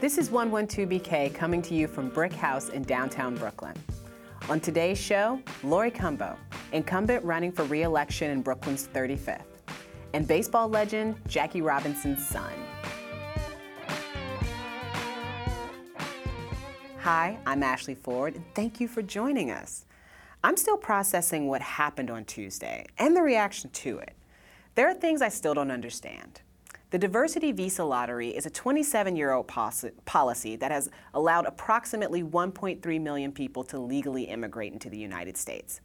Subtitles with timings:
[0.00, 3.74] This is 112BK coming to you from BRIC House in downtown Brooklyn.
[4.48, 6.38] On today's show, Laurie Cumbo,
[6.72, 9.44] incumbent running for re election in Brooklyn's 35th,
[10.14, 12.50] and baseball legend Jackie Robinson's son.
[17.00, 19.84] Hi, I'm Ashley Ford, and thank you for joining us.
[20.42, 24.14] I'm still processing what happened on Tuesday and the reaction to it.
[24.76, 26.40] There are things I still don't understand.
[26.90, 33.00] The diversity visa lottery is a 27 year old policy that has allowed approximately 1.3
[33.00, 35.80] million people to legally immigrate into the United States.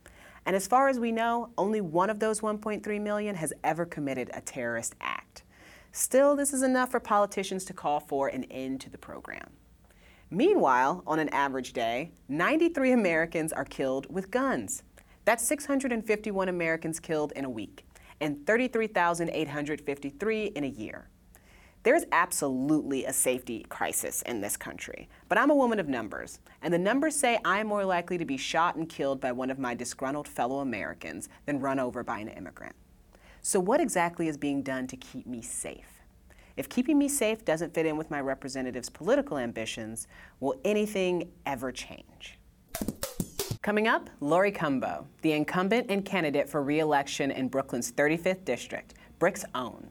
[0.47, 4.31] And as far as we know, only one of those 1.3 million has ever committed
[4.33, 5.43] a terrorist act.
[5.91, 9.51] Still, this is enough for politicians to call for an end to the program.
[10.31, 14.81] Meanwhile, on an average day, 93 Americans are killed with guns.
[15.23, 17.84] That's 651 Americans killed in a week
[18.21, 21.09] and 33,853 in a year.
[21.83, 26.73] There's absolutely a safety crisis in this country, but I'm a woman of numbers, and
[26.73, 29.75] the numbers say I'm more likely to be shot and killed by one of my
[29.75, 32.75] disgruntled fellow Americans than run over by an immigrant.
[33.43, 36.01] So, what exactly is being done to keep me safe?
[36.57, 40.07] If keeping me safe doesn't fit in with my representative's political ambitions,
[40.39, 42.39] will anything ever change?
[43.65, 49.43] Coming up, Laurie Cumbo, the incumbent and candidate for re-election in Brooklyn's 35th district, BRIC's
[49.55, 49.89] own.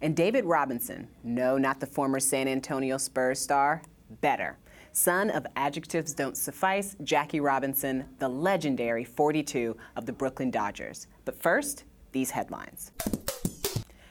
[0.00, 3.82] And David Robinson, no, not the former San Antonio Spurs star,
[4.20, 4.56] better.
[4.92, 11.08] Son of adjectives don't suffice, Jackie Robinson, the legendary 42 of the Brooklyn Dodgers.
[11.24, 12.92] But first, these headlines.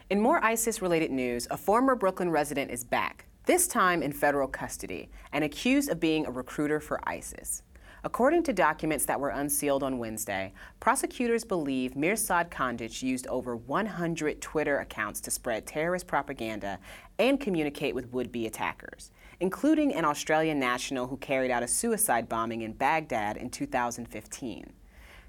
[0.10, 4.50] In more ISIS related news, a former Brooklyn resident is back, this time in federal
[4.50, 7.64] custody, and accused of being a recruiter for ISIS.
[8.04, 14.40] According to documents that were unsealed on Wednesday, prosecutors believe Mirsad Kandic used over 100
[14.40, 16.78] Twitter accounts to spread terrorist propaganda
[17.18, 22.30] and communicate with would be attackers, including an Australian national who carried out a suicide
[22.30, 24.72] bombing in Baghdad in 2015.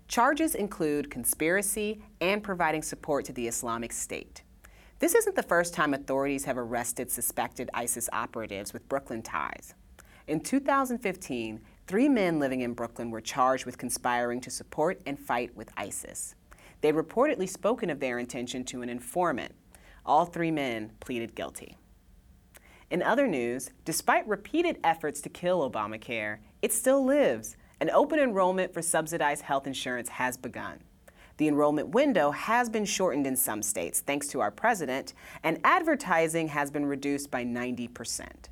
[0.07, 4.43] Charges include conspiracy and providing support to the Islamic State.
[4.99, 9.75] This isn't the first time authorities have arrested suspected ISIS operatives with Brooklyn ties.
[10.27, 15.57] In 2015, Three men living in Brooklyn were charged with conspiring to support and fight
[15.57, 16.35] with ISIS.
[16.83, 19.55] They reportedly spoken of their intention to an informant.
[20.05, 21.79] All three men pleaded guilty.
[22.91, 27.57] In other news, despite repeated efforts to kill Obamacare, it still lives.
[27.81, 30.81] An open enrollment for subsidized health insurance has begun.
[31.39, 36.49] The enrollment window has been shortened in some states thanks to our president, and advertising
[36.49, 38.51] has been reduced by 90 percent.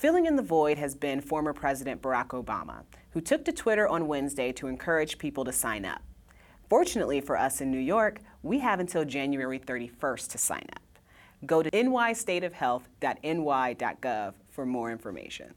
[0.00, 4.08] Filling in the void has been former President Barack Obama, who took to Twitter on
[4.08, 6.00] Wednesday to encourage people to sign up.
[6.70, 10.80] Fortunately for us in New York, we have until January 31st to sign up.
[11.44, 15.52] Go to nystateofhealth.ny.gov for more information.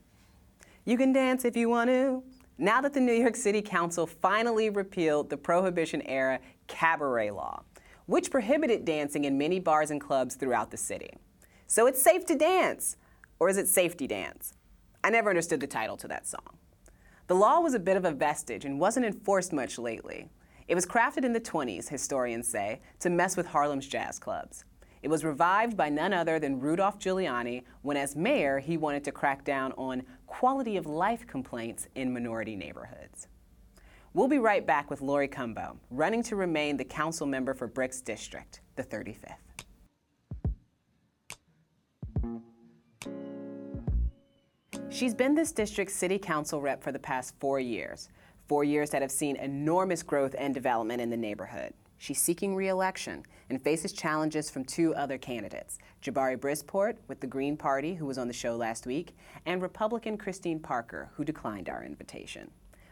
[0.83, 2.21] You can dance if you want to.
[2.57, 7.63] Now that the New York City Council finally repealed the Prohibition era cabaret law,
[8.07, 11.11] which prohibited dancing in many bars and clubs throughout the city.
[11.67, 12.97] So it's safe to dance.
[13.39, 14.53] Or is it Safety Dance?
[15.03, 16.57] I never understood the title to that song.
[17.27, 20.27] The law was a bit of a vestige and wasn't enforced much lately.
[20.67, 24.66] It was crafted in the 20s, historians say, to mess with Harlem's jazz clubs.
[25.01, 29.11] It was revived by none other than Rudolph Giuliani when, as mayor, he wanted to
[29.11, 33.27] crack down on quality of life complaints in minority neighborhoods.
[34.13, 38.01] We'll be right back with Laurie Cumbo, running to remain the council member for BRIC's
[38.01, 39.52] District, the 35th.
[44.93, 48.09] She's been this district's city council rep for the past four years,
[48.47, 51.73] four years that have seen enormous growth and development in the neighborhood.
[51.97, 57.57] She's seeking re-election and faces challenges from two other candidates, Jabari Brisport with the Green
[57.57, 59.15] Party, who was on the show last week,
[59.47, 62.51] and Republican Christine Parker, who declined our invitation.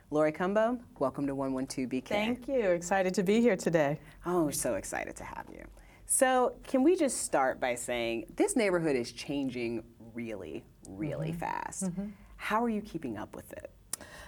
[0.09, 2.07] Laurie Cumbo, welcome to 112BK.
[2.07, 2.71] Thank you.
[2.71, 3.99] Excited to be here today.
[4.25, 5.63] Oh, we're so excited to have you.
[6.07, 9.83] So, can we just start by saying this neighborhood is changing
[10.15, 10.63] really,
[10.97, 11.39] really mm-hmm.
[11.39, 11.85] fast.
[11.85, 12.07] Mm-hmm.
[12.37, 13.71] How are you keeping up with it?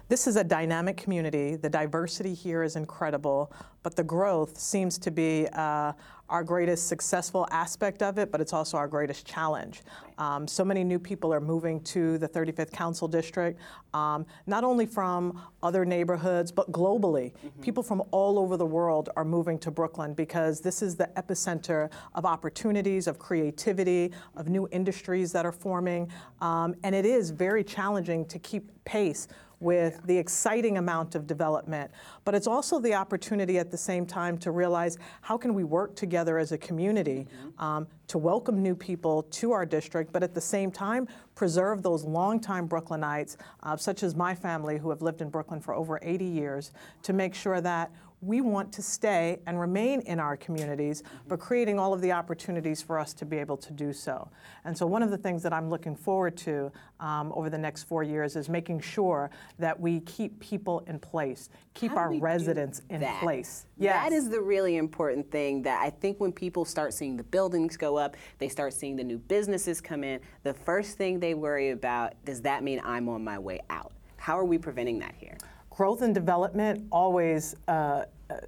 [0.09, 1.55] This is a dynamic community.
[1.55, 3.51] The diversity here is incredible,
[3.83, 5.93] but the growth seems to be uh,
[6.33, 9.83] our greatest successful aspect of it, but it's also our greatest challenge.
[10.17, 13.59] Um, so many new people are moving to the 35th Council District,
[13.93, 17.33] um, not only from other neighborhoods, but globally.
[17.33, 17.61] Mm-hmm.
[17.61, 21.91] People from all over the world are moving to Brooklyn because this is the epicenter
[22.15, 27.63] of opportunities, of creativity, of new industries that are forming, um, and it is very
[27.63, 29.27] challenging to keep pace
[29.59, 31.91] with the exciting amount of development,
[32.25, 35.95] but it's also the opportunity at the same time to realize how can we work
[35.95, 37.27] together as a community
[37.59, 42.03] um, to welcome new people to our district, but at the same time preserve those
[42.03, 46.25] longtime Brooklynites, uh, such as my family who have lived in Brooklyn for over 80
[46.25, 46.71] years,
[47.01, 47.91] to make sure that
[48.23, 52.81] we want to stay and remain in our communities, but creating all of the opportunities
[52.81, 54.29] for us to be able to do so.
[54.63, 57.83] And so, one of the things that I'm looking forward to um, over the next
[57.83, 59.29] four years is making sure
[59.59, 63.21] that we keep people in place, keep How our residents in that?
[63.21, 63.65] place.
[64.03, 67.75] That is the really important thing that I think when people start seeing the buildings
[67.75, 71.71] go up, they start seeing the new businesses come in, the first thing they worry
[71.71, 73.91] about does that mean I'm on my way out?
[74.17, 75.37] How are we preventing that here?
[75.75, 78.05] Growth and development always uh,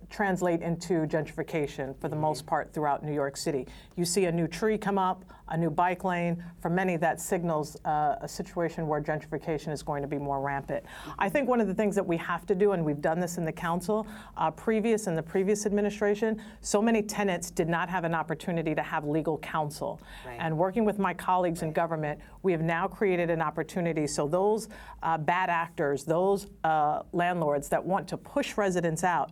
[0.09, 3.67] translate into gentrification for the most part throughout New York City.
[3.95, 6.43] You see a new tree come up, a new bike lane.
[6.59, 10.83] For many, that signals uh, a situation where gentrification is going to be more rampant.
[11.19, 13.37] I think one of the things that we have to do, and we've done this
[13.37, 18.03] in the council, uh, previous in the previous administration, so many tenants did not have
[18.03, 20.01] an opportunity to have legal counsel.
[20.25, 20.37] Right.
[20.39, 24.69] And working with my colleagues in government, we have now created an opportunity so those
[25.03, 29.31] uh, bad actors, those uh, landlords that want to push residents out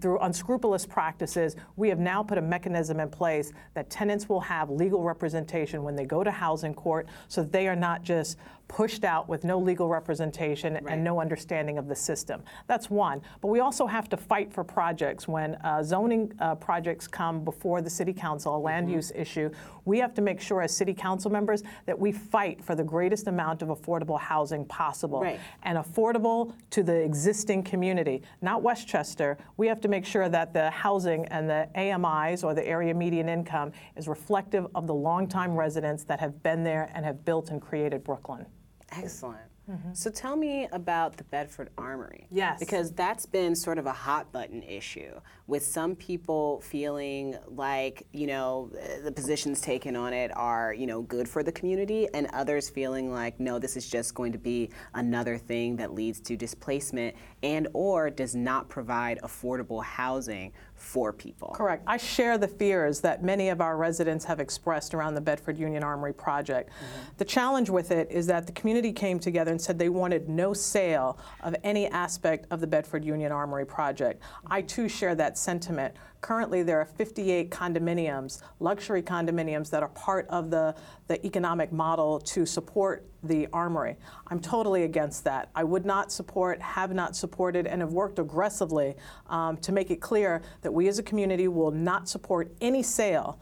[0.00, 4.70] through unscrupulous practices, we have now put a mechanism in place that tenants will have
[4.70, 9.04] legal representation when they go to housing court so that they are not just pushed
[9.04, 10.84] out with no legal representation Right.
[10.88, 12.42] and no understanding of the system.
[12.66, 13.20] That's one.
[13.40, 15.28] But we also have to fight for projects.
[15.28, 18.94] When uh, zoning uh, projects come before the city council, a land Mm-hmm.
[18.96, 19.50] use issue,
[19.84, 23.28] we have to make sure as city council members that we fight for the greatest
[23.28, 25.38] amount of affordable housing possible Right.
[25.62, 29.38] and affordable to the existing community, not Westchester.
[29.56, 33.28] We have to make sure that the housing and the AMIs or the area median
[33.28, 37.60] income is reflective of the longtime residents that have been there and have built and
[37.60, 38.46] created Brooklyn.
[38.90, 39.38] Excellent.
[39.70, 39.94] Mm-hmm.
[39.94, 42.26] So tell me about the Bedford Armory.
[42.30, 42.60] Yes.
[42.60, 48.26] Because that's been sort of a hot button issue with some people feeling like, you
[48.26, 48.70] know,
[49.02, 53.10] the positions taken on it are, you know, good for the community and others feeling
[53.10, 57.66] like no, this is just going to be another thing that leads to displacement and
[57.72, 60.52] or does not provide affordable housing
[60.84, 61.48] for people.
[61.48, 61.82] Correct.
[61.86, 65.82] I share the fears that many of our residents have expressed around the Bedford Union
[65.82, 66.68] Armory project.
[66.70, 67.04] Mm-hmm.
[67.16, 70.52] The challenge with it is that the community came together and said they wanted no
[70.52, 74.22] sale of any aspect of the Bedford Union Armory project.
[74.46, 75.94] I too share that sentiment.
[76.24, 80.74] Currently, there are 58 condominiums, luxury condominiums, that are part of the,
[81.06, 83.96] the economic model to support the armory.
[84.28, 85.50] I'm totally against that.
[85.54, 88.94] I would not support, have not supported, and have worked aggressively
[89.26, 93.38] um, to make it clear that we as a community will not support any sale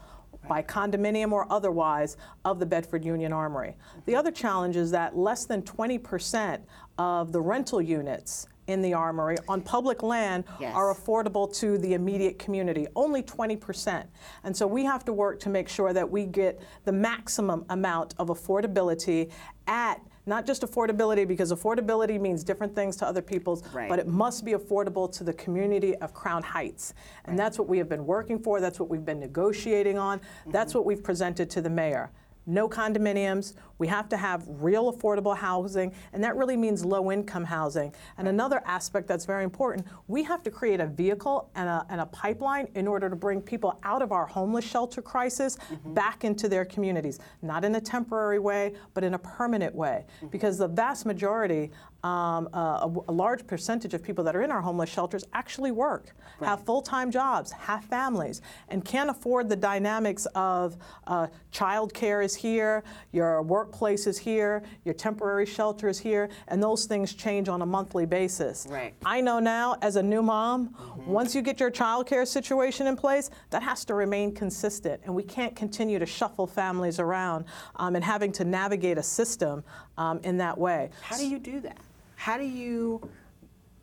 [0.49, 3.77] by condominium or otherwise of the Bedford Union Armory.
[4.07, 6.59] The other challenge is that less than 20%
[6.97, 10.75] of the rental units in the armory on public land Yes.
[10.75, 14.05] are affordable to the immediate community, only 20%.
[14.43, 18.13] And so we have to work to make sure that we get the maximum amount
[18.19, 19.31] of affordability
[19.67, 23.89] at not just affordability, because affordability means different things to other people's, Right.
[23.89, 26.93] but it must be affordable to the community of Crown Heights.
[27.25, 30.71] And that's what we have been working for, that's what we've been negotiating on, that's
[30.71, 30.79] mm-hmm.
[30.79, 32.09] what we've presented to the mayor.
[32.45, 37.43] No condominiums, we have to have real affordable housing, and that really means low income
[37.43, 37.93] housing.
[38.17, 42.01] And another aspect that's very important, we have to create a vehicle and a, and
[42.01, 45.93] a pipeline in order to bring people out of our homeless shelter crisis mm-hmm.
[45.93, 50.05] back into their communities, not in a temporary way, but in a permanent way.
[50.17, 50.27] Mm-hmm.
[50.27, 51.71] Because the vast majority,
[52.03, 56.13] um, a, a large percentage of people that are in our homeless shelters actually work,
[56.41, 60.75] have full time jobs, have families, and can't afford the dynamics of
[61.07, 62.83] uh, childcare is here,
[63.13, 67.65] your workplace is here, your temporary shelter is here, and those things change on a
[67.65, 68.67] monthly basis.
[68.69, 68.93] Right.
[69.05, 73.29] I know now, as a new mom, once you get your childcare situation in place,
[73.51, 77.45] that has to remain consistent, and we can't continue to shuffle families around
[77.77, 79.63] um, and having to navigate a system
[79.97, 80.89] um, in that way.
[81.01, 81.77] How do you do that?
[82.23, 83.01] How do you?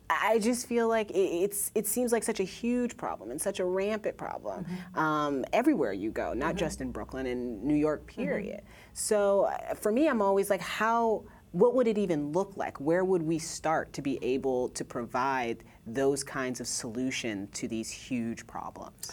[0.09, 3.59] I just feel like it, it's it seems like such a huge problem and such
[3.59, 8.61] a rampant problem um, everywhere you go, not just in Brooklyn and New York, period.
[8.93, 11.23] So uh, for me, I'm always like, how?
[11.51, 12.81] What would it even look like?
[12.81, 17.91] Where would we start to be able to provide those kinds of solution to these
[17.91, 19.11] huge problems?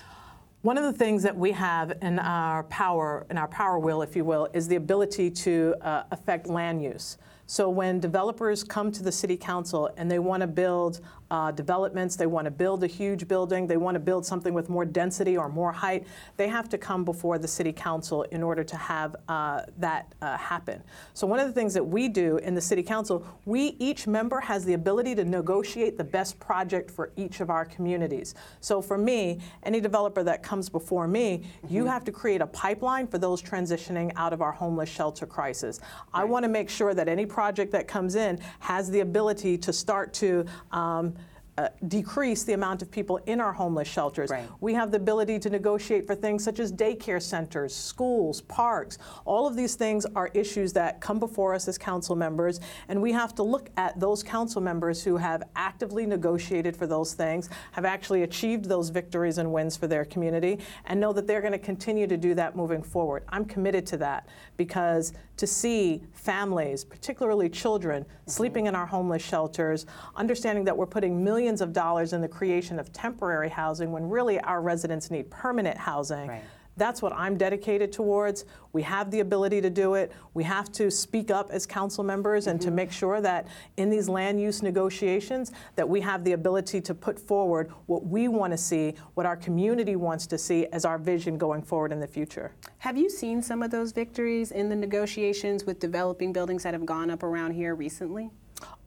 [0.62, 4.16] One of the things that we have in our power, in our power wheel, if
[4.16, 7.18] you will, is the ability to uh, affect land use.
[7.50, 12.16] So when developers come to the city council and they want to build uh, developments.
[12.16, 13.66] They want to build a huge building.
[13.66, 16.06] They want to build something with more density or more height.
[16.36, 20.36] They have to come before the city council in order to have uh, that uh,
[20.36, 20.82] happen.
[21.14, 24.40] So one of the things that we do in the city council, we each member
[24.40, 28.34] has the ability to negotiate the best project for each of our communities.
[28.60, 31.74] So for me, any developer that comes before me, mm-hmm.
[31.74, 35.80] you have to create a pipeline for those transitioning out of our homeless shelter crisis.
[35.80, 36.22] Right.
[36.22, 39.72] I want to make sure that any project that comes in has the ability to
[39.72, 41.14] start to um,
[41.58, 44.30] uh, decrease the amount of people in our homeless shelters.
[44.30, 44.48] Right.
[44.60, 48.98] We have the ability to negotiate for things such as daycare centers, schools, parks.
[49.24, 53.10] All of these things are issues that come before us as council members, and we
[53.10, 57.84] have to look at those council members who have actively negotiated for those things, have
[57.84, 61.58] actually achieved those victories and wins for their community, and know that they're going to
[61.58, 63.24] continue to do that moving forward.
[63.30, 68.30] I'm committed to that because to see families, particularly children, mm-hmm.
[68.30, 72.78] sleeping in our homeless shelters, understanding that we're putting millions of dollars in the creation
[72.78, 76.28] of temporary housing when really our residents need permanent housing.
[76.28, 76.42] Right.
[76.78, 78.44] That's what I'm dedicated towards.
[78.72, 80.12] We have the ability to do it.
[80.34, 82.68] We have to speak up as council members and mm-hmm.
[82.68, 86.94] to make sure that in these land use negotiations that we have the ability to
[86.94, 90.98] put forward what we want to see, what our community wants to see as our
[90.98, 92.52] vision going forward in the future.
[92.78, 96.86] Have you seen some of those victories in the negotiations with developing buildings that have
[96.86, 98.30] gone up around here recently?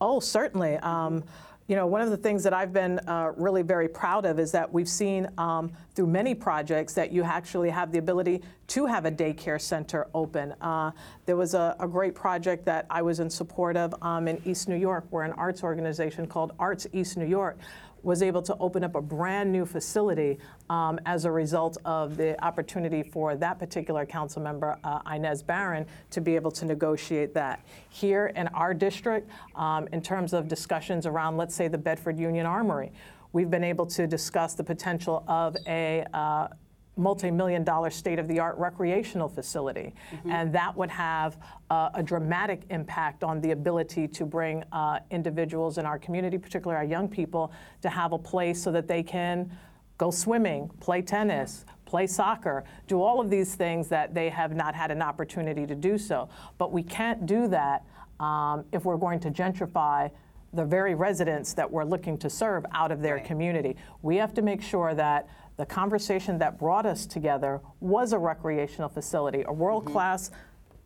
[0.00, 0.76] Oh, certainly.
[0.78, 1.24] Um,
[1.72, 4.52] you know, one of the things that I've been uh, really very proud of is
[4.52, 9.06] that we've seen um, through many projects that you actually have the ability to have
[9.06, 10.52] a daycare center open.
[10.60, 10.90] Uh,
[11.24, 14.68] there was a, a, great project that I was in support of um, in East
[14.68, 17.56] New York, where an arts organization called Arts East New York
[18.02, 20.38] was able to open up a brand new facility
[20.70, 25.86] um, as a result of the opportunity for that particular council member, uh, Inez Barron,
[26.10, 27.64] to be able to negotiate that.
[27.90, 32.46] Here in our district, um, in terms of discussions around, let's say, the Bedford Union
[32.46, 32.92] Armory,
[33.32, 36.48] we've been able to discuss the potential of a uh,
[36.96, 39.94] multi-million dollar state-of-the-art recreational facility.
[40.12, 40.30] Mm-hmm.
[40.30, 41.38] And that would have
[41.70, 46.76] uh, a dramatic impact on the ability to bring uh, individuals in our community, particularly
[46.76, 49.50] our young people, to have a place so that they can
[49.96, 54.74] go swimming, play tennis, play soccer, do all of these things that they have not
[54.74, 56.28] had an opportunity to do so.
[56.58, 57.84] But we can't do that
[58.20, 60.10] um, if we're going to gentrify
[60.54, 63.24] the very residents that we're looking to serve out of their right.
[63.24, 63.76] community.
[64.02, 68.88] We have to make sure that the conversation that brought us together was a recreational
[68.88, 70.38] facility, a world class mm-hmm.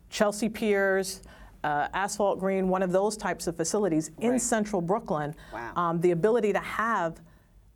[0.09, 1.21] Chelsea Piers.
[1.63, 4.31] Uh, asphalt green, one of those types of facilities right.
[4.31, 5.35] in central Brooklyn.
[5.51, 5.73] Wow.
[5.75, 7.19] Um, the ability to have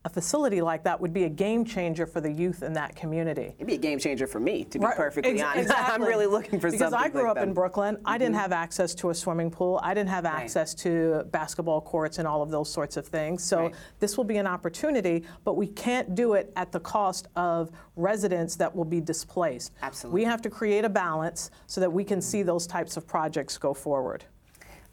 [0.04, 3.54] a facility like that would be a game changer for the youth in that community.
[3.58, 4.98] It'd be a game changer for me, to be right.
[4.98, 5.62] perfectly Ex- honest.
[5.72, 5.94] Exactly.
[5.94, 6.98] I'm really looking for because something.
[6.98, 7.48] Because I grew like up that.
[7.48, 7.96] in Brooklyn.
[7.96, 8.08] Mm-hmm.
[8.08, 8.42] I didn't mm-hmm.
[8.42, 9.80] have access to a swimming pool.
[9.84, 10.42] I didn't have right.
[10.42, 13.44] access to basketball courts and all of those sorts of things.
[13.44, 13.76] So right.
[14.00, 18.56] this will be an opportunity, but we can't do it at the cost of residents
[18.56, 19.74] that will be displaced.
[19.84, 20.22] Absolutely.
[20.22, 22.24] We have to create a balance so that we can mm-hmm.
[22.24, 24.26] see those types of projects go forward.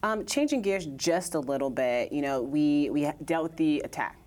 [0.02, 4.17] Um, changing gears just a little bit, you know, we, we dealt with the attack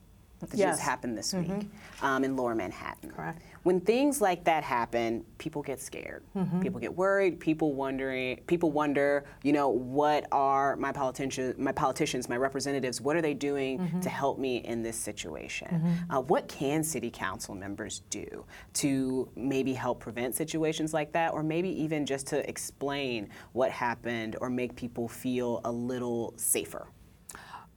[0.49, 0.73] that yes.
[0.73, 1.59] just happened this mm-hmm.
[1.59, 1.69] week
[2.01, 3.11] um, in Lower Manhattan.
[3.11, 3.41] Correct.
[3.63, 6.23] When things like that happen, people get scared.
[6.35, 6.61] Mm-hmm.
[6.61, 7.39] People get worried.
[7.39, 8.37] People wondering.
[8.47, 12.99] People wonder, you know, what are my politicians, my politicians, my representatives?
[12.99, 13.99] What are they doing mm-hmm.
[13.99, 15.67] to help me in this situation?
[15.67, 16.11] Mm-hmm.
[16.11, 21.43] Uh, what can city council members do to maybe help prevent situations like that, or
[21.43, 26.87] maybe even just to explain what happened or make people feel a little safer?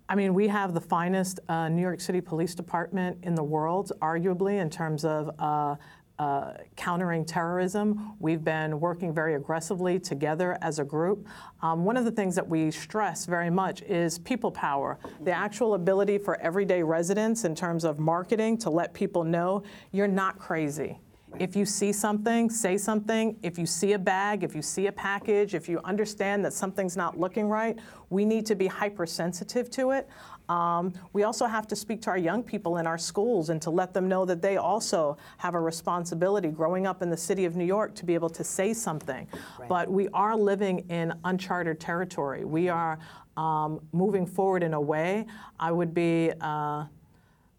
[0.06, 3.90] I mean, we have the finest uh, New York City Police Department in the world,
[4.02, 5.76] arguably, in terms of uh,
[6.18, 8.14] uh, countering terrorism.
[8.20, 11.26] We've been working very aggressively together as a group.
[11.62, 15.74] Um, one of the things that we stress very much is people power, the actual
[15.74, 20.98] ability for everyday residents in terms of marketing to let people know you're not crazy.
[21.38, 23.36] If you see something, say something.
[23.42, 26.96] If you see a bag, if you see a package, if you understand that something's
[26.96, 27.78] not looking right,
[28.10, 30.08] we need to be hypersensitive to it.
[30.48, 33.70] Um, we also have to speak to our young people in our schools and to
[33.70, 37.56] let them know that they also have a responsibility growing up in the city of
[37.56, 39.26] New York to be able to say something.
[39.58, 39.68] Right.
[39.68, 42.44] But we are living in uncharted territory.
[42.44, 42.98] We are
[43.36, 45.26] um, moving forward in a way
[45.58, 46.32] I would be.
[46.40, 46.84] Uh,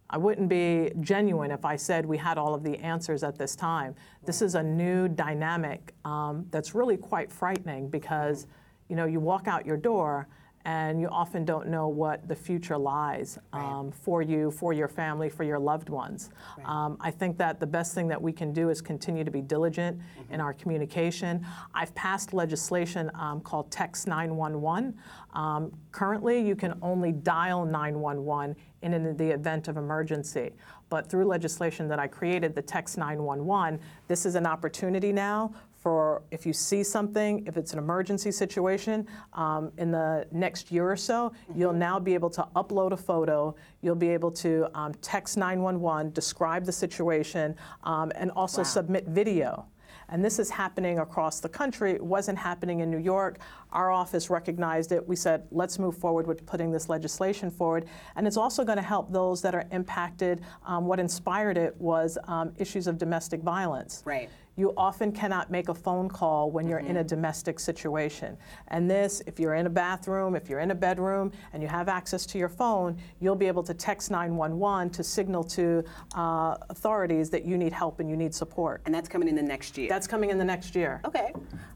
[0.10, 3.56] I wouldn't be genuine if I said we had all of the answers at this
[3.56, 3.96] time.
[4.24, 8.48] This is a new dynamic um, that's really quite frightening because,
[8.88, 10.28] you know, you walk out your door
[10.66, 15.30] and you often don't know what the future lies um, for you, for your family,
[15.30, 16.32] for your loved ones.
[16.58, 16.68] Right.
[16.68, 19.42] Um, I think that the best thing that we can do is continue to be
[19.42, 20.34] diligent mm-hmm.
[20.34, 21.46] in our communication.
[21.76, 24.96] I've passed legislation um, called Text 911.
[25.34, 30.52] Um, currently, you can only dial 911 in, in the event of emergency.
[30.90, 35.54] But through legislation that I created, the Text 911, this is an opportunity now
[35.86, 40.90] for if you see something, if it's an emergency situation, um, in the next year
[40.90, 41.60] or so, mm-hmm.
[41.60, 43.56] you'll now be able to upload a photo.
[43.84, 48.64] You'll be able to um, text 911, describe the situation, um, and also wow.
[48.64, 49.68] submit video.
[50.10, 51.92] And this is happening across the country.
[51.92, 53.38] It wasn't happening in New York.
[53.72, 55.08] Our office recognized it.
[55.08, 57.86] We said, let's move forward with putting this legislation forward.
[58.16, 60.42] And it's also going to help those that are impacted.
[60.66, 64.02] Um, what inspired it was um, issues of domestic violence.
[64.04, 66.92] Right you often cannot make a phone call when you're mm-hmm.
[66.92, 67.08] in a mm-hmm.
[67.08, 68.38] domestic situation.
[68.70, 71.90] And this, if you're in a bathroom, if you're in a bedroom, and you have
[71.90, 75.84] access to your phone, you'll be able to text 911 to signal to
[76.16, 78.82] uh, authorities that you need help and you need support.
[78.86, 79.90] And that's coming in the next year?
[79.90, 81.02] That's coming in the next year.
[81.06, 81.34] Okay.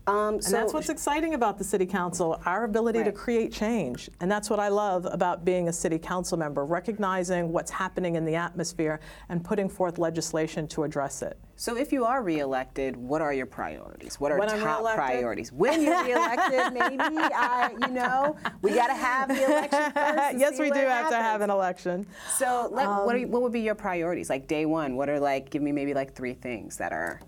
[0.08, 3.06] Um, and so that's what's exciting about the City Council, our ability right.
[3.06, 4.10] to create change.
[4.22, 8.26] And that's what I love about being a City Council member, recognizing what's happening in
[8.26, 11.38] the atmosphere and putting forth legislation to address it.
[11.60, 14.18] So if you are reelected, what are your priorities?
[14.18, 15.52] What are when top priorities?
[15.52, 20.38] When you're reelected, maybe I, you know, we got to have the election first.
[20.38, 21.12] yes, we do have happens.
[21.12, 22.08] to have an election.
[22.38, 24.30] So let, um, what, are, what would be your priorities?
[24.30, 25.50] Like day one, what are like?
[25.50, 27.20] Give me maybe like three things that are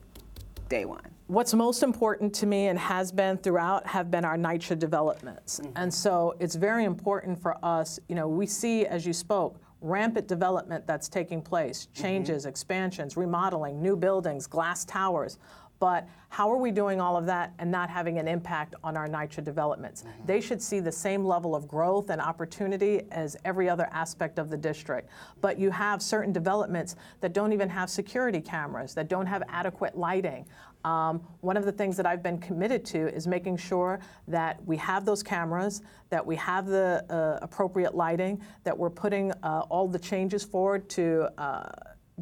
[0.70, 1.04] day one.
[1.28, 5.60] What's most important to me and has been throughout have been our NYCHA developments.
[5.60, 5.74] Mm-hmm.
[5.76, 10.28] And so it's very important for us, you know, we see, as you spoke, rampant
[10.28, 12.04] development that's taking place mm-hmm.
[12.04, 12.50] changes, mm-hmm.
[12.50, 15.38] expansions, remodeling, new buildings, glass towers.
[15.82, 19.08] But how are we doing all of that and not having an impact on our
[19.08, 20.04] NYCHA developments?
[20.04, 20.26] Mm-hmm.
[20.28, 24.52] They should see the same level of growth and opportunity as every other aspect of
[24.52, 25.10] the district.
[25.42, 29.98] But you have certain developments that don't even have security cameras, that don't have adequate
[29.98, 30.46] lighting.
[30.84, 34.78] Um, one of the things that I've been committed to is making sure that we
[34.78, 39.88] have those cameras, that we have the uh, appropriate lighting, that we're putting uh, all
[39.88, 41.30] the changes forward to.
[41.38, 41.70] Uh,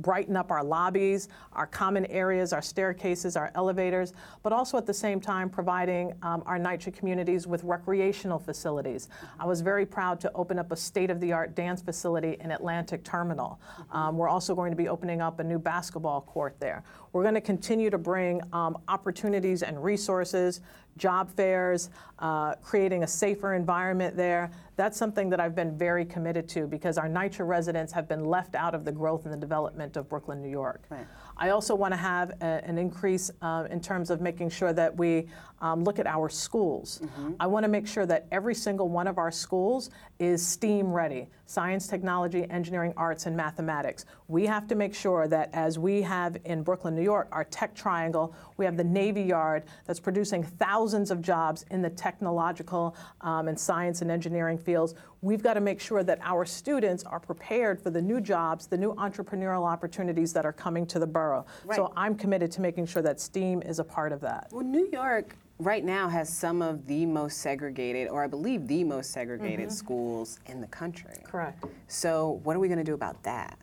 [0.01, 4.13] brighten up our lobbies, our common areas, our staircases, our elevators,
[4.43, 9.09] but also at the same time providing um, our NYCHA communities with recreational facilities.
[9.39, 13.59] I was very proud to open up a state-of-the-art dance facility in Atlantic Terminal.
[13.91, 16.83] Um, we're also going to be opening up a new basketball court there.
[17.11, 20.61] We're going to continue to bring um, opportunities and resources
[20.99, 21.89] job fairs,
[22.19, 24.51] uh, creating a safer environment there.
[24.75, 28.55] That's something that I've been very committed to because our NYCHA residents have been left
[28.55, 30.83] out of the growth and the development of Brooklyn, New York.
[30.89, 31.07] Right.
[31.39, 34.95] I also want to have a, an increase uh, in terms of making sure that
[34.97, 35.27] we
[35.61, 36.99] um, look at our schools.
[37.01, 37.33] Mm-hmm.
[37.39, 41.27] I want to make sure that every single one of our schools is STEAM ready
[41.45, 44.05] science, technology, engineering, arts, and mathematics.
[44.27, 47.73] We have to make sure that as we have in Brooklyn, New York, our tech
[47.73, 53.47] triangle, we have the Navy Yard that's producing thousands of jobs in the technological um,
[53.47, 54.93] and science and engineering fields.
[55.21, 58.77] We've got to make sure that our students are prepared for the new jobs, the
[58.77, 61.45] new entrepreneurial opportunities that are coming to the borough.
[61.65, 61.75] Right.
[61.75, 64.47] So I'm committed to making sure that STEAM is a part of that.
[64.51, 68.83] Well, New York right now has some of the most segregated, or I believe the
[68.85, 69.75] most segregated mm-hmm.
[69.75, 71.15] schools in the country.
[71.23, 71.65] Correct.
[71.87, 73.57] So, what are we going to do about that?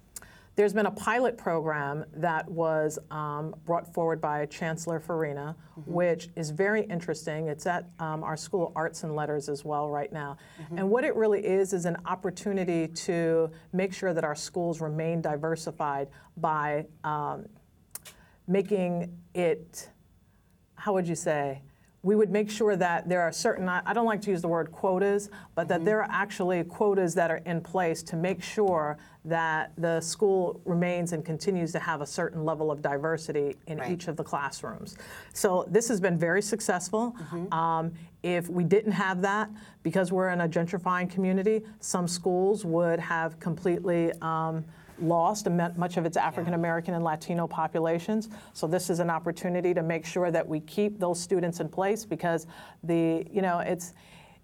[0.56, 5.92] There's been a pilot program that was um, brought forward by Chancellor Farina, mm-hmm.
[5.92, 7.48] which is very interesting.
[7.48, 10.38] It's at um, our School of Arts and Letters as well right now.
[10.62, 10.78] Mm-hmm.
[10.78, 15.20] And what it really is is an opportunity to make sure that our schools remain
[15.20, 17.44] diversified by um,
[18.48, 19.90] making it,
[20.76, 21.60] how would you say,
[22.02, 24.70] we would make sure that there are certain, I don't like to use the word
[24.70, 25.68] quotas, but mm-hmm.
[25.68, 30.60] that there are actually quotas that are in place to make sure that the school
[30.64, 33.90] remains and continues to have a certain level of diversity in right.
[33.90, 34.96] each of the classrooms.
[35.32, 37.14] So this has been very successful.
[37.20, 37.52] Mm-hmm.
[37.52, 39.50] Um, if we didn't have that,
[39.82, 44.64] because we're in a gentrifying community, some schools would have completely um,
[45.00, 48.28] lost much of its African American and Latino populations.
[48.54, 52.04] So this is an opportunity to make sure that we keep those students in place
[52.04, 52.46] because
[52.82, 53.92] the, you know, it's,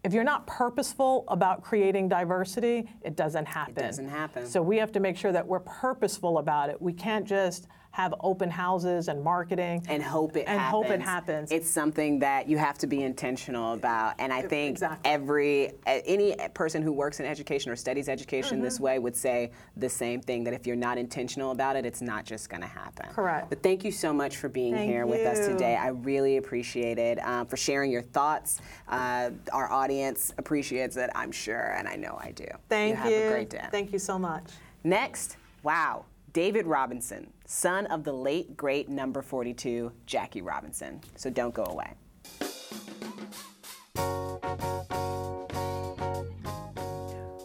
[0.04, 3.78] if you're not purposeful about creating diversity, it doesn't happen.
[3.78, 4.46] It doesn't happen.
[4.46, 6.80] So we have to make sure that we're purposeful about it.
[6.80, 10.70] We can't just have open houses and marketing and hope it and happens.
[10.72, 11.52] hope it happens.
[11.52, 15.10] It's something that you have to be intentional about, and I think Exactly.
[15.10, 18.82] every any person who works in education or studies education this Mm-hmm.
[18.84, 20.42] way would say the same thing.
[20.44, 23.06] That if you're not intentional about it, it's not just going to happen.
[23.10, 23.50] Correct.
[23.50, 25.76] But thank you so much for being Thank here with us today.
[25.76, 28.60] I really appreciate it um, for sharing your thoughts.
[28.88, 32.46] Uh, our audience appreciates it, I'm sure, and I know I do.
[32.70, 33.10] Thank you.
[33.10, 33.16] you.
[33.16, 33.64] Have a great day.
[33.70, 34.44] Thank you so much.
[34.82, 41.00] Next, wow, David Robinson, son of the late great number 42, Jackie Robinson.
[41.16, 41.92] So don't go away.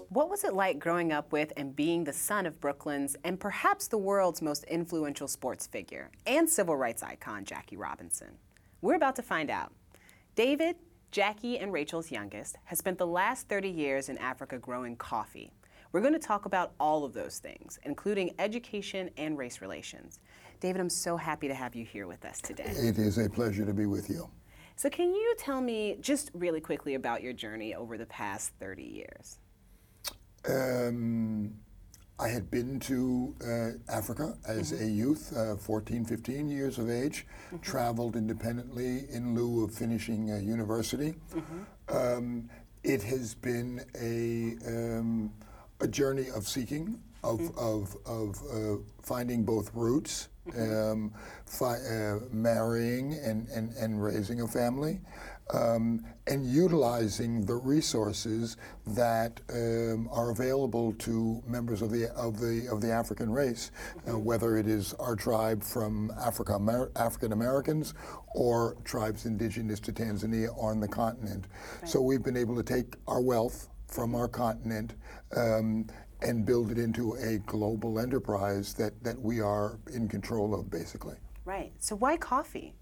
[0.09, 3.87] What was it like growing up with and being the son of Brooklyn's and perhaps
[3.87, 8.29] the world's most influential sports figure and civil rights icon, Jackie Robinson?
[8.81, 9.73] We're about to find out.
[10.35, 10.77] David,
[11.11, 15.51] Jackie, and Rachel's youngest, has spent the last 30 years in Africa growing coffee.
[15.97, 20.19] We're going to talk about all of those things, including education and race relations.
[20.59, 22.67] David, I'm so happy to have you here with us today.
[22.67, 24.29] It is a pleasure to be with you.
[24.75, 28.83] So, can you tell me just really quickly about your journey over the past 30
[28.83, 29.39] years?
[30.47, 31.55] Um,
[32.19, 37.25] I had been to uh, Africa as a youth, uh, 14, 15 years of age,
[37.63, 41.15] traveled independently in lieu of finishing uh, university.
[41.89, 42.51] Um,
[42.83, 45.33] it has been a, um,
[45.79, 51.11] a journey of seeking, of, of, of uh, finding both roots, um,
[51.45, 55.01] fi- uh, marrying and, and, and raising a family,
[55.53, 62.67] um, and utilizing the resources that um, are available to members of the of the
[62.69, 63.71] of the African race,
[64.09, 67.93] uh, whether it is our tribe from Africa Amer- African Americans
[68.35, 71.45] or tribes indigenous to Tanzania on the continent.
[71.85, 74.93] So we've been able to take our wealth from our continent.
[75.35, 75.87] Um,
[76.21, 81.15] and build it into a global enterprise that, that we are in control of, basically.
[81.45, 81.71] Right.
[81.79, 82.73] So, why coffee?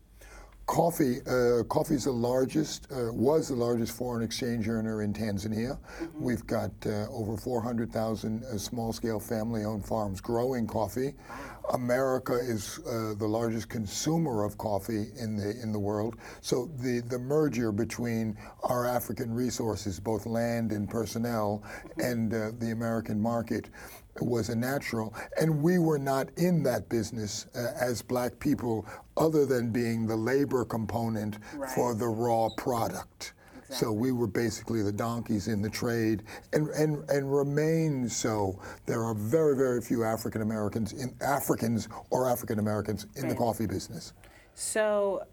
[0.65, 5.77] Coffee, uh, coffee is the largest, uh, was the largest foreign exchange earner in Tanzania.
[6.17, 11.13] We've got uh, over 400,000 uh, small-scale family-owned farms growing coffee.
[11.73, 16.15] America is uh, the largest consumer of coffee in the in the world.
[16.41, 21.63] So the the merger between our African resources, both land and personnel,
[21.97, 23.69] and uh, the American market
[24.21, 25.13] was a natural.
[25.39, 28.85] And we were not in that business uh, as black people,
[29.17, 31.37] other than being the labor component
[31.73, 33.33] for the raw product.
[33.69, 36.23] So we were basically the donkeys in the trade
[36.53, 38.59] and, and, and remain so.
[38.85, 43.65] There are very, very few African Americans in Africans or African Americans in the coffee
[43.65, 44.13] business.
[44.53, 45.23] So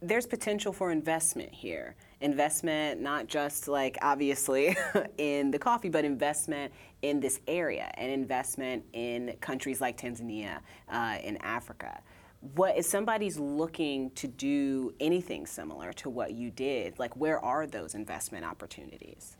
[0.00, 1.96] there's potential for investment here.
[2.20, 4.76] Investment, not just like obviously
[5.18, 6.72] in the coffee, but investment
[7.02, 12.00] in this area and investment in countries like Tanzania, uh, in Africa.
[12.40, 16.98] What if somebody's looking to do anything similar to what you did?
[16.98, 19.36] Like, where are those investment opportunities?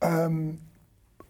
[0.00, 0.60] Um,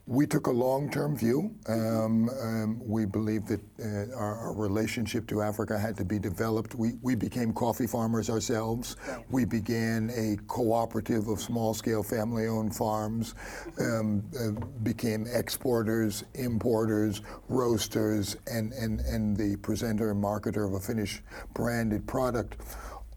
[0.07, 1.55] We took a long-term view.
[1.69, 6.75] Um, um, we believed that uh, our, our relationship to Africa had to be developed.
[6.75, 8.97] We, we became coffee farmers ourselves.
[9.31, 13.35] We began a cooperative of small-scale family-owned farms,
[13.79, 14.51] um, uh,
[14.83, 21.23] became exporters, importers, roasters, and, and, and the presenter and marketer of a finished
[21.55, 22.57] branded product.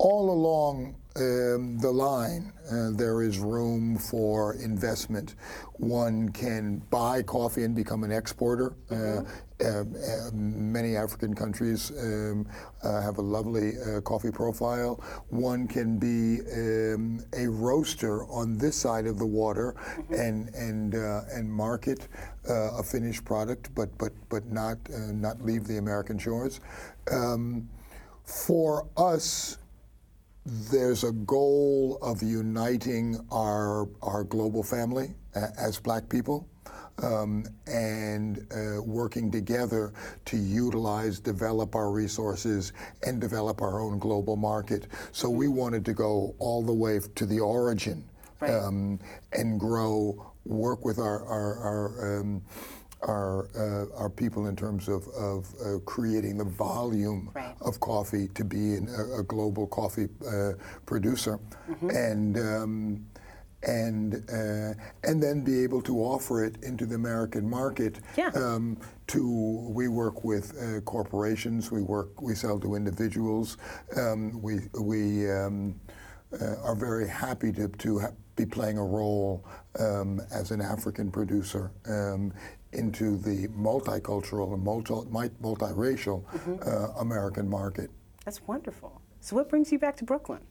[0.04, 5.36] All along um, the line, uh, there is room for investment.
[5.76, 8.74] One can buy coffee and become an exporter.
[8.92, 8.96] Uh,
[9.66, 12.46] um, uh, many African countries um,
[12.84, 15.02] uh, have a lovely uh, coffee profile.
[15.30, 19.74] One can be um, a roaster on this side of the water
[20.10, 22.10] and and uh, and market
[22.50, 26.60] uh, a finished product, but but but not uh, not leave the American shores.
[27.10, 27.70] Um,
[28.26, 29.60] for us,
[30.46, 36.48] there's a goal of uniting our our global family uh, as Black people.
[37.02, 39.94] Um, and uh, working together
[40.26, 44.86] to utilize, develop our resources, and develop our own global market.
[45.12, 48.04] So we wanted to go all the way to the origin
[48.40, 48.52] Right.
[48.52, 49.00] um,
[49.32, 52.44] and grow, work with our our our, um,
[53.08, 57.56] our, uh, our people in terms of, of uh, creating the volume Right.
[57.62, 60.54] of coffee to be an, a, a global coffee uh,
[60.86, 61.40] producer,
[61.70, 61.90] Mm-hmm.
[61.90, 63.06] and um,
[63.66, 64.74] and uh,
[65.10, 68.00] and then be able to offer it into the American market.
[68.18, 68.30] Yeah.
[68.36, 69.26] Um, to
[69.70, 71.72] we work with uh, corporations.
[71.72, 72.22] We work.
[72.22, 73.58] We sell to individuals.
[73.98, 75.30] Um, we we.
[75.32, 75.80] Um,
[76.42, 79.46] uh, are very happy to, to ha- be playing a role
[79.80, 82.34] um, as an African producer um,
[82.74, 86.56] into the multicultural and multi, multiracial mm-hmm.
[86.68, 87.90] uh, American market.
[88.26, 89.02] That's wonderful.
[89.20, 90.42] So, what brings you back to Brooklyn?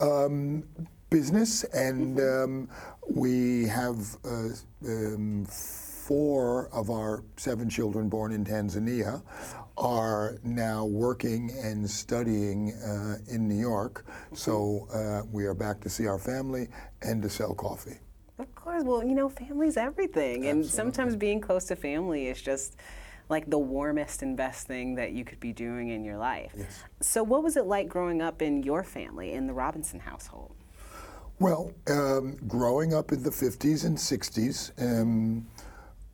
[0.00, 0.64] Um,
[1.10, 2.44] business, and mm-hmm.
[2.44, 2.68] um,
[3.08, 4.48] we have uh,
[4.86, 9.22] um, four of our seven children born in Tanzania
[9.76, 14.04] are now working and studying uh, in New York.
[14.34, 16.68] So uh, we are back to see our family
[17.02, 17.98] and to sell coffee.
[18.44, 18.84] Of course.
[18.84, 20.44] Well, you know, family's everything.
[20.44, 20.48] Absolutely.
[20.50, 22.76] And sometimes being close to family is just
[23.30, 26.52] like the warmest and best thing that you could be doing in your life.
[26.54, 26.82] Yes.
[27.00, 30.54] So, what was it like growing up in your family, in the Robinson household?
[31.40, 35.46] Well, um, growing up in the 50s and 60s, um,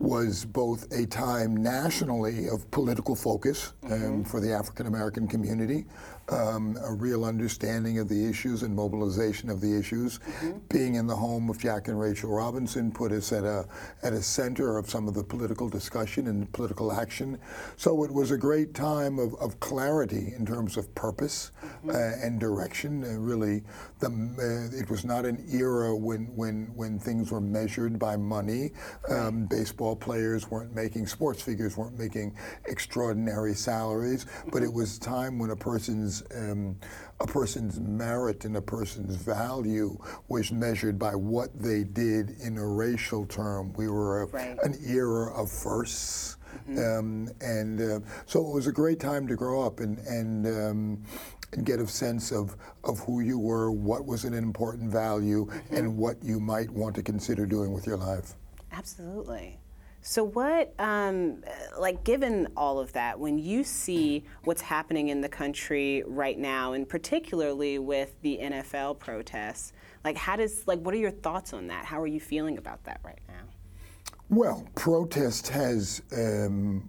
[0.01, 4.23] was both a time nationally of political focus um, mm-hmm.
[4.23, 5.85] for the African American community,
[6.31, 10.19] um, a real understanding of the issues and mobilization of the issues.
[10.19, 10.59] Mm-hmm.
[10.71, 13.67] Being in the home of Jack and Rachel Robinson put us at a
[14.03, 17.39] at a center of some of the political discussion and political action.
[17.77, 21.91] So it was a great time of, of clarity in terms of purpose mm-hmm.
[21.91, 23.05] uh, and direction.
[23.05, 23.65] Uh, really,
[23.99, 28.71] the, uh, it was not an era when when when things were measured by money.
[29.11, 32.35] Um, baseball players weren't making sports figures weren't making
[32.67, 36.77] extraordinary salaries, but it was a time when a person's um,
[37.21, 39.97] a person's merit and a person's value
[40.29, 43.73] was measured by what they did in a racial term.
[43.75, 44.59] We were a, right.
[44.63, 46.39] an era of firsts.
[46.69, 46.79] Mm-hmm.
[46.79, 51.05] Um, and uh, so it was a great time to grow up and, and, um,
[51.53, 55.77] and get a sense of, of who you were, what was an important value, mm-hmm.
[55.77, 58.35] and what you might want to consider doing with your life.
[58.73, 59.59] Absolutely.
[60.03, 61.45] So, what, um,
[61.79, 66.73] like, given all of that, when you see what's happening in the country right now,
[66.73, 71.67] and particularly with the NFL protests, like, how does, like, what are your thoughts on
[71.67, 71.85] that?
[71.85, 74.15] How are you feeling about that right now?
[74.31, 76.89] Well, protest has um,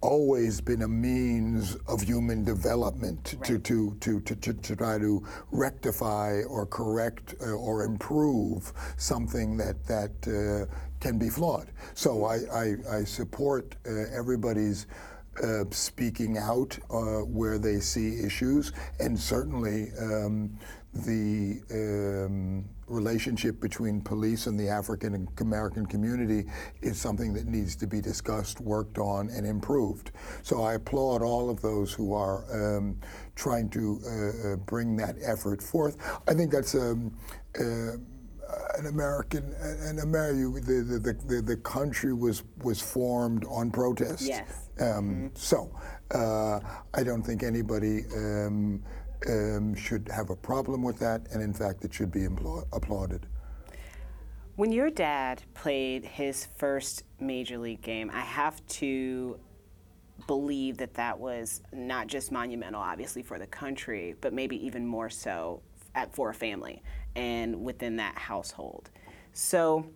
[0.00, 3.44] always been a means of human development right.
[3.46, 9.56] to, to, to, to, to, to, try to rectify or correct uh, or improve something
[9.56, 11.70] that, that uh, can be flawed.
[11.94, 14.86] So I, I, I support uh, everybody's
[15.42, 20.58] uh, speaking out uh, where they see issues, and certainly um,
[20.94, 26.48] the um, relationship between police and the African American community
[26.80, 30.12] is something that needs to be discussed, worked on, and improved.
[30.42, 32.44] So I applaud all of those who are
[32.78, 32.98] um,
[33.34, 35.96] trying to uh, uh bring that effort forth.
[36.26, 37.14] I think that's um,
[37.58, 37.98] uh,
[38.78, 44.22] an American, an America, the, the, the, the country was, was formed on protest.
[44.22, 44.68] Yes.
[44.80, 45.26] Um, mm-hmm.
[45.34, 45.70] So
[46.12, 46.60] uh,
[46.94, 48.82] I don't think anybody um,
[49.28, 52.26] um, should have a problem with that, and in fact, it should be
[52.72, 53.26] applauded.
[54.56, 59.38] When your dad played his first major league game, I have to
[60.26, 65.10] believe that that was not just monumental, obviously, for the country, but maybe even more
[65.10, 65.60] so
[65.96, 66.82] at, for a family
[67.16, 68.90] and within that household.
[69.32, 69.86] So,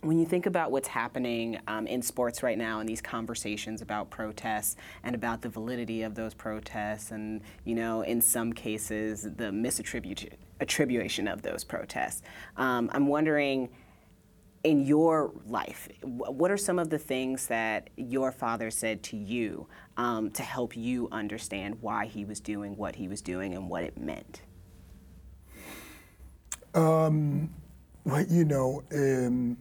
[0.00, 4.10] when you think about what's happening um, in sports right now and these conversations about
[4.10, 9.50] protests and about the validity of those protests and you know in some cases the
[9.50, 12.22] misattribution of those protests
[12.56, 13.68] um, i'm wondering
[14.62, 19.66] in your life what are some of the things that your father said to you
[19.96, 23.82] um, to help you understand why he was doing what he was doing and what
[23.82, 24.42] it meant
[26.74, 27.50] um,
[28.04, 29.56] well, you know, um,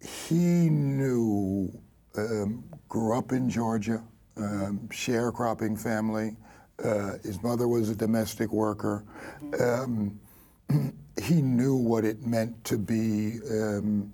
[0.00, 1.70] he knew,
[2.16, 4.02] um, grew up in Georgia,
[4.36, 6.36] um, sharecropping family.
[6.82, 9.04] Uh, his mother was a domestic worker.
[9.60, 10.20] Um,
[11.22, 14.12] he knew what it meant to be um,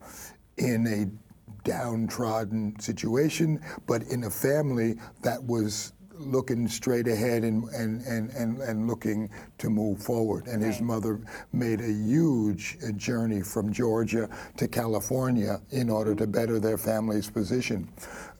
[0.56, 8.02] in a downtrodden situation, but in a family that was looking straight ahead and, and,
[8.02, 10.46] and, and, and looking to move forward.
[10.46, 11.20] And his mother
[11.52, 17.30] made a huge uh, journey from Georgia to California in order to better their family's
[17.30, 17.88] position.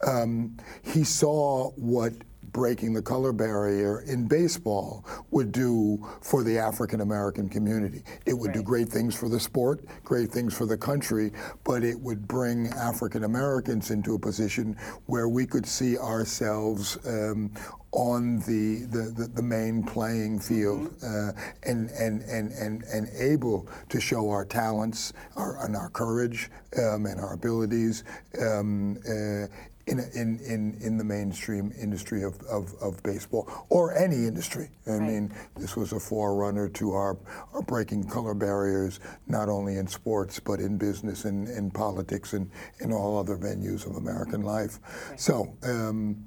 [0.06, 2.12] Um, he saw what
[2.54, 8.02] breaking the color barrier in baseball would do for the African American community.
[8.24, 8.56] It would right.
[8.56, 11.32] do great things for the sport, great things for the country,
[11.64, 17.50] but it would bring African Americans into a position where we could see ourselves um,
[17.90, 21.38] on the, the, the, main playing field mm-hmm.
[21.38, 26.50] uh, and, and, and, and, and able to show our talents our, and our courage
[26.76, 28.02] um, and our abilities
[28.40, 29.46] um, uh,
[29.86, 34.70] in, in, in, in the mainstream industry of, of, of baseball or any industry.
[34.86, 35.02] I right.
[35.02, 37.18] mean, this was a forerunner to our,
[37.52, 42.50] our breaking color barriers, not only in sports, but in business and in politics and
[42.80, 44.78] in all other venues of American life.
[45.10, 45.20] Right.
[45.20, 46.26] So um,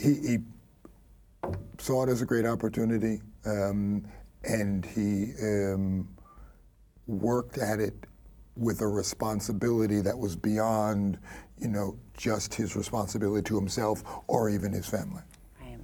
[0.00, 0.38] he, he,
[1.78, 4.04] saw it as a great opportunity um,
[4.44, 6.06] and he um,
[7.06, 7.94] worked at it
[8.56, 11.18] with a responsibility that was beyond,
[11.58, 15.22] you know, just his responsibility to himself or even his family.
[15.60, 15.78] Right.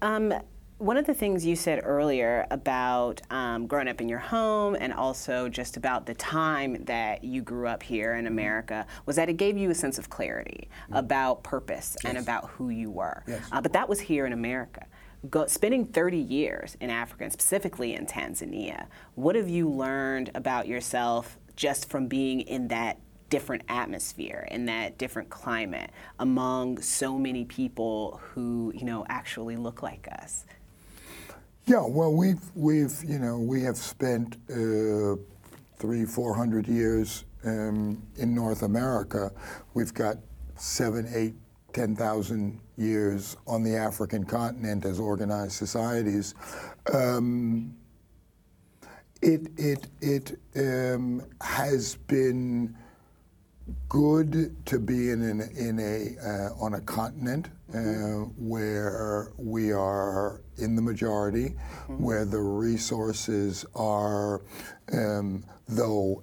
[0.00, 0.32] Um,
[0.78, 4.92] one of the things you said earlier about um, growing up in your home and
[4.92, 9.38] also just about the time that you grew up here in America was that it
[9.38, 10.96] gave you a sense of clarity mm-hmm.
[10.96, 12.10] about purpose yes.
[12.10, 13.24] and about who you were.
[13.26, 13.42] Yes.
[13.50, 14.86] Uh, but that was here in America.
[15.30, 20.68] Go, spending 30 years in Africa, and specifically in Tanzania, what have you learned about
[20.68, 27.44] yourself just from being in that different atmosphere and that different climate among so many
[27.44, 30.44] people who you know actually look like us.
[31.66, 35.16] Yeah well we've we've you know we have spent uh,
[35.76, 39.32] three four hundred years um, in north america.
[39.74, 40.16] We've got
[40.56, 41.34] seven eight
[41.72, 46.34] ten thousand years on the african continent as organized societies.
[46.92, 47.74] Um,
[49.22, 52.76] it it it um, has been
[53.88, 60.40] good to be in an, in a uh, on a continent uh, where we are
[60.58, 62.02] in the majority, mm-hmm.
[62.02, 64.42] where the resources are,
[64.92, 66.22] um, though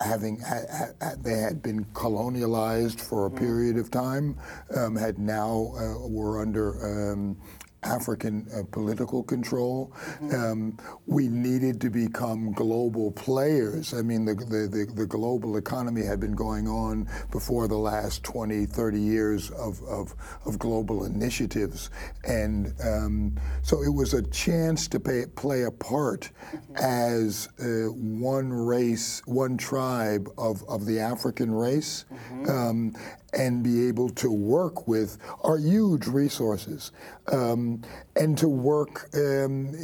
[0.00, 3.44] having ha- ha- they had been colonialized for a mm-hmm.
[3.44, 4.38] period of time,
[4.76, 7.36] um, had now uh, were under um,
[7.82, 9.92] African uh, political control.
[9.94, 10.34] Mm-hmm.
[10.34, 13.94] Um, we needed to become global players.
[13.94, 18.22] I mean, the, the, the, the, global economy had been going on before the last
[18.22, 20.14] 20, 30 years of, of,
[20.44, 21.90] of global initiatives.
[22.24, 26.76] And um, so it was a chance to pay, play a part mm-hmm.
[26.76, 32.04] as uh, one race, one tribe of, of the African race.
[32.12, 32.50] Mm-hmm.
[32.50, 32.92] Um,
[33.32, 36.92] and be able to work with our huge resources
[37.32, 37.82] um,
[38.16, 39.74] and to work um,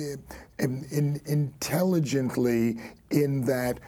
[0.58, 2.78] in, in intelligently
[3.10, 3.78] in that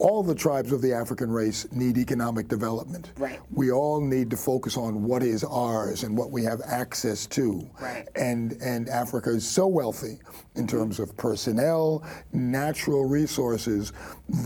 [0.00, 3.12] all the tribes of the African race need economic development.
[3.18, 3.38] Right.
[3.50, 7.70] We all need to focus on what is ours and what we have access to.
[7.80, 8.08] Right.
[8.16, 10.18] And and Africa is so wealthy
[10.56, 13.92] in terms of personnel, natural resources.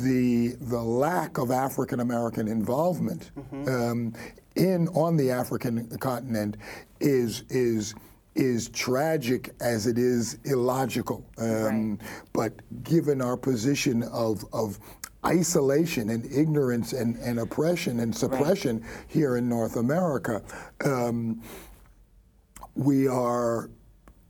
[0.03, 3.69] The the lack of African American involvement mm-hmm.
[3.69, 4.13] um,
[4.57, 6.57] in on the African continent
[7.01, 7.95] is is
[8.35, 11.25] is tragic as it is illogical.
[11.39, 11.99] Um, right.
[12.33, 14.81] But given our position of, of
[15.27, 18.91] isolation and ignorance and, and oppression and suppression right.
[19.09, 20.43] here in North America,
[20.85, 21.43] um,
[22.75, 23.71] we are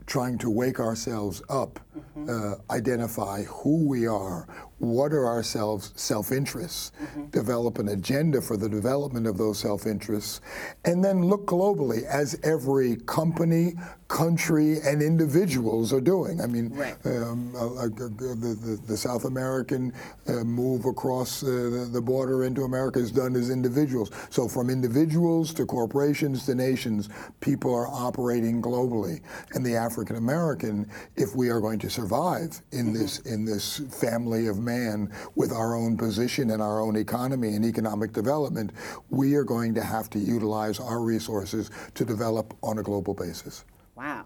[0.07, 2.28] trying to wake ourselves up, mm-hmm.
[2.28, 4.46] uh, identify who we are,
[4.79, 7.27] what ourselves self interests, mm-hmm.
[7.27, 10.41] develop an agenda for the development of those self interests,
[10.85, 13.75] and then look globally as every company,
[14.09, 16.41] country, and individuals are doing.
[16.41, 16.95] I mean, right.
[17.07, 19.93] um, uh, uh, the, the, the, South American
[20.29, 24.11] uh, move across uh, the border into America is done as individuals.
[24.31, 27.09] So from individuals to corporations to nations,
[27.41, 29.21] people are operating globally.
[29.53, 32.95] And the African American, if we are going to survive in mm-hmm.
[32.95, 37.64] this in this family of man with our own position and our own economy and
[37.64, 38.72] economic development,
[39.11, 43.64] we are going to have to utilize our resources to develop on a global basis.
[43.94, 44.24] Wow.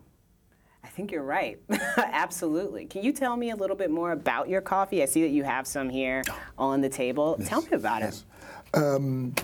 [0.85, 1.59] I think you're right.
[1.97, 2.87] Absolutely.
[2.87, 5.03] Can you tell me a little bit more about your coffee?
[5.03, 6.23] I see that you have some here
[6.57, 7.37] on the table.
[7.39, 7.49] Yes.
[7.49, 8.25] Tell me about yes.
[8.75, 8.79] it.
[8.79, 9.35] Um,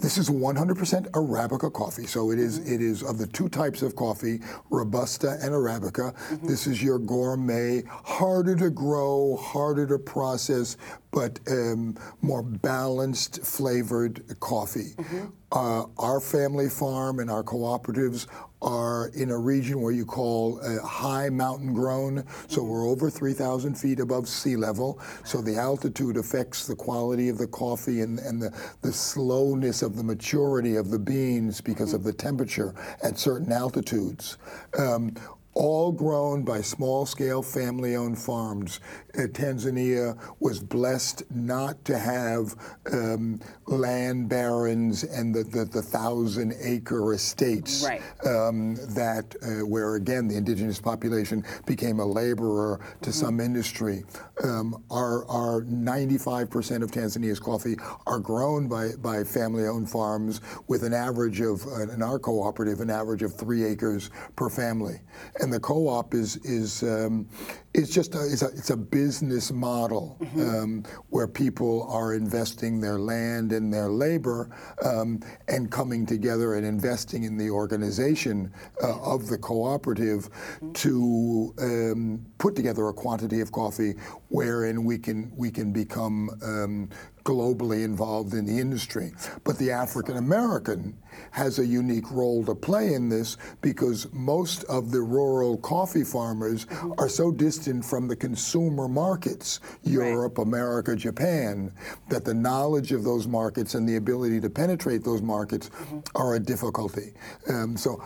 [0.00, 2.06] this is 100% Arabica coffee.
[2.06, 6.14] So it is, it is of the two types of coffee, Robusta and Arabica.
[6.14, 6.46] Mm-hmm.
[6.46, 10.76] This is your gourmet, harder to grow, harder to process,
[11.10, 14.94] but um, more balanced flavored coffee.
[14.96, 15.26] Mm-hmm.
[15.52, 18.26] Uh, our family farm and our cooperatives
[18.62, 22.24] are in a region where you call uh, high mountain grown.
[22.48, 22.70] So mm-hmm.
[22.70, 25.00] we're over 3,000 feet above sea level.
[25.24, 29.96] So the altitude affects the quality of the coffee and, and the, the slowness of
[29.96, 31.96] the maturity of the beans because mm-hmm.
[31.96, 34.36] of the temperature at certain altitudes.
[34.78, 35.14] Um,
[35.54, 38.80] all grown by small scale family owned farms.
[39.16, 42.54] Uh, Tanzania was blessed not to have
[42.92, 48.02] um, land barons and the, the, the, thousand acre estates right.
[48.26, 53.10] um, that, uh, where again the indigenous population became a laborer to mm-hmm.
[53.10, 54.04] some industry.
[54.44, 60.84] Um, our, our 95% of Tanzania's coffee are grown by, by family owned farms with
[60.84, 65.00] an average of, uh, in our cooperative, an average of three acres per family
[65.40, 67.28] and the co-op is is um,
[67.74, 70.40] is just a, it's a, it's a business model mm-hmm.
[70.40, 74.50] um, where people are investing their land and their labor
[74.84, 80.72] um, and coming together and investing in the organization uh, of the cooperative mm-hmm.
[80.72, 83.94] to um, put together a quantity of coffee
[84.28, 86.90] wherein we can we can become um,
[87.24, 89.12] globally involved in the industry.
[89.44, 90.96] But the African American
[91.32, 96.66] has a unique role to play in this because most of the rural coffee farmers
[96.66, 96.92] mm-hmm.
[96.98, 100.46] are so distant from the consumer markets, Europe, right.
[100.46, 101.72] America, Japan,
[102.08, 106.00] that the knowledge of those markets and the ability to penetrate those markets mm-hmm.
[106.14, 107.12] are a difficulty.
[107.48, 108.02] Um, so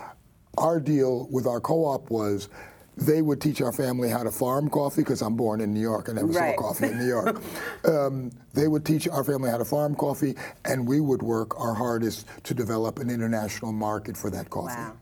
[0.58, 2.48] our deal with our co-op was
[2.96, 6.08] they would teach our family how to farm coffee because I'm born in New York.
[6.08, 6.54] I never right.
[6.56, 7.42] saw coffee in New York.
[7.84, 10.34] um, they would teach our family how to farm coffee,
[10.64, 14.74] and we would work our hardest to develop an international market for that coffee.
[14.74, 14.96] Wow.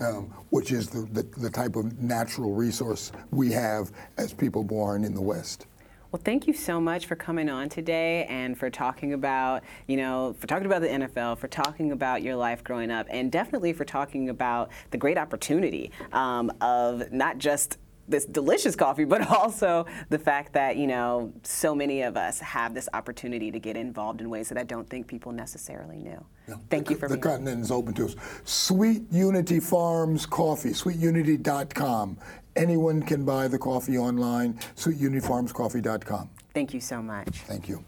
[0.00, 5.04] Um, which is the, the, the type of natural resource we have as people born
[5.04, 5.66] in the West.
[6.14, 10.36] Well, thank you so much for coming on today and for talking about, you know,
[10.38, 13.84] for talking about the NFL, for talking about your life growing up, and definitely for
[13.84, 20.18] talking about the great opportunity um, of not just this delicious coffee, but also the
[20.20, 24.30] fact that you know so many of us have this opportunity to get involved in
[24.30, 26.24] ways that I don't think people necessarily knew.
[26.46, 26.54] Yeah.
[26.70, 28.14] Thank the, you for the continent is open to us.
[28.44, 32.18] Sweet Unity Farms Coffee, sweetunity.com.
[32.56, 36.30] Anyone can buy the coffee online, sweetunityfarmscoffee.com.
[36.52, 37.40] Thank you so much.
[37.40, 37.84] Thank you.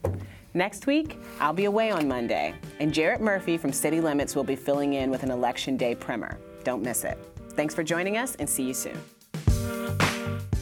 [0.55, 4.57] Next week, I'll be away on Monday, and Jarrett Murphy from City Limits will be
[4.57, 6.39] filling in with an Election Day primer.
[6.65, 7.19] Don't miss it.
[7.51, 8.99] Thanks for joining us, and see you soon.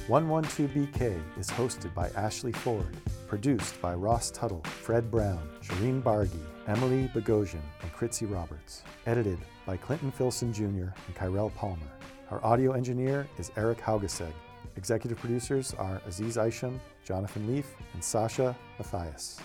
[0.09, 2.94] 112BK is hosted by Ashley Ford,
[3.26, 9.78] produced by Ross Tuttle, Fred Brown, Shireen Bargi, Emily Bogosian, and Kritzy Roberts, edited by
[9.78, 10.92] Clinton Filson Jr.
[11.07, 11.93] and Kyrell Palmer.
[12.35, 14.32] Our audio engineer is Eric Haugeseg.
[14.74, 19.39] Executive producers are Aziz Isham, Jonathan Leaf, and Sasha Matthias.